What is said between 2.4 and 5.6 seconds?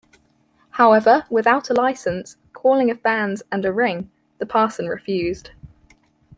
calling of banns, and a ring, the parson refused.